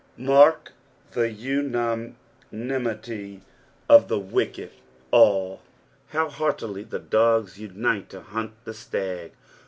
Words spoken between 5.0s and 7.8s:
—"alL" How heartily the dogs